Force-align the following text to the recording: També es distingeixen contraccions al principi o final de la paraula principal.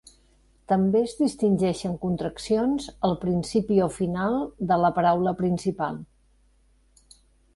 També 0.71 1.01
es 1.07 1.11
distingeixen 1.17 1.97
contraccions 2.05 2.87
al 3.09 3.13
principi 3.25 3.77
o 3.87 3.89
final 3.99 4.39
de 4.71 4.77
la 4.85 4.93
paraula 4.97 5.37
principal. 5.45 6.03